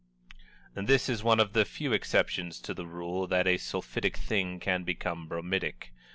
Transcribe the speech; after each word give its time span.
This 0.73 1.07
is 1.09 1.23
one 1.23 1.39
of 1.39 1.53
the 1.53 1.63
few 1.63 1.93
exceptions 1.93 2.59
to 2.61 2.73
the 2.73 2.87
rule 2.87 3.27
that 3.27 3.45
a 3.45 3.57
sulphitic 3.59 4.17
thing 4.17 4.59
can 4.59 4.83
become 4.83 5.27
bromidic. 5.29 5.91